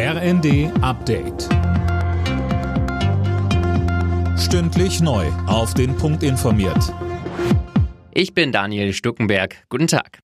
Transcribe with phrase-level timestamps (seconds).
[0.00, 1.48] RND Update.
[4.38, 5.26] Stündlich neu.
[5.48, 6.94] Auf den Punkt informiert.
[8.12, 9.56] Ich bin Daniel Stuckenberg.
[9.68, 10.20] Guten Tag.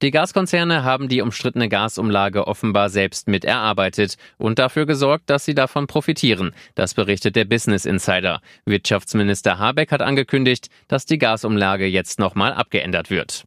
[0.00, 5.54] Die Gaskonzerne haben die umstrittene Gasumlage offenbar selbst mit erarbeitet und dafür gesorgt, dass sie
[5.54, 6.54] davon profitieren.
[6.74, 8.40] Das berichtet der Business Insider.
[8.64, 13.44] Wirtschaftsminister Habeck hat angekündigt, dass die Gasumlage jetzt nochmal abgeändert wird.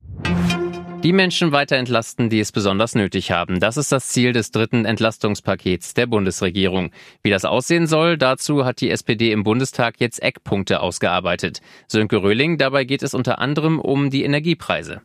[1.03, 3.59] Die Menschen weiter entlasten, die es besonders nötig haben.
[3.59, 6.91] Das ist das Ziel des dritten Entlastungspakets der Bundesregierung.
[7.23, 11.61] Wie das aussehen soll, dazu hat die SPD im Bundestag jetzt Eckpunkte ausgearbeitet.
[11.87, 15.01] Sönke Röhling, dabei geht es unter anderem um die Energiepreise.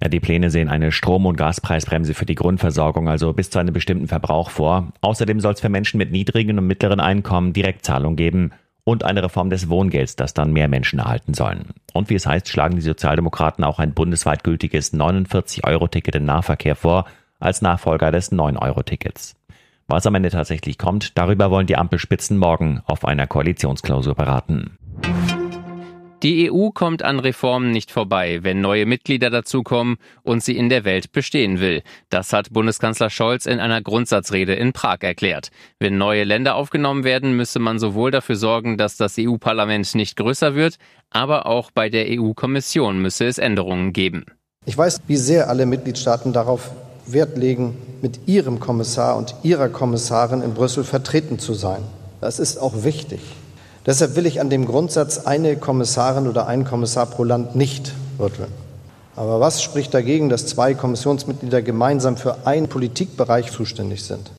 [0.00, 3.74] Ja, die Pläne sehen eine Strom- und Gaspreisbremse für die Grundversorgung, also bis zu einem
[3.74, 4.92] bestimmten Verbrauch vor.
[5.00, 8.52] Außerdem soll es für Menschen mit niedrigen und mittleren Einkommen Direktzahlung geben
[8.84, 11.70] und eine Reform des Wohngelds, das dann mehr Menschen erhalten sollen.
[11.92, 17.04] Und wie es heißt, schlagen die Sozialdemokraten auch ein bundesweit gültiges 49-Euro-Ticket im Nahverkehr vor,
[17.38, 19.36] als Nachfolger des 9-Euro-Tickets.
[19.88, 24.78] Was am Ende tatsächlich kommt, darüber wollen die Ampelspitzen morgen auf einer Koalitionsklausur beraten.
[26.22, 30.84] Die EU kommt an Reformen nicht vorbei, wenn neue Mitglieder dazukommen und sie in der
[30.84, 31.82] Welt bestehen will.
[32.10, 35.50] Das hat Bundeskanzler Scholz in einer Grundsatzrede in Prag erklärt.
[35.78, 40.54] Wenn neue Länder aufgenommen werden, müsse man sowohl dafür sorgen, dass das EU-Parlament nicht größer
[40.54, 40.76] wird,
[41.08, 44.26] aber auch bei der EU-Kommission müsse es Änderungen geben.
[44.66, 46.70] Ich weiß, wie sehr alle Mitgliedstaaten darauf
[47.06, 51.82] Wert legen, mit ihrem Kommissar und ihrer Kommissarin in Brüssel vertreten zu sein.
[52.20, 53.20] Das ist auch wichtig.
[53.86, 58.52] Deshalb will ich an dem Grundsatz eine Kommissarin oder ein Kommissar pro Land nicht rütteln.
[59.16, 64.30] Aber was spricht dagegen, dass zwei Kommissionsmitglieder gemeinsam für einen Politikbereich zuständig sind?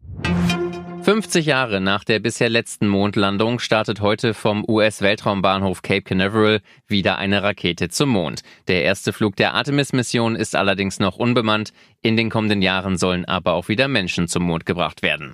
[1.03, 7.41] 50 Jahre nach der bisher letzten Mondlandung startet heute vom US-Weltraumbahnhof Cape Canaveral wieder eine
[7.41, 8.43] Rakete zum Mond.
[8.67, 11.73] Der erste Flug der Artemis-Mission ist allerdings noch unbemannt.
[12.03, 15.33] In den kommenden Jahren sollen aber auch wieder Menschen zum Mond gebracht werden.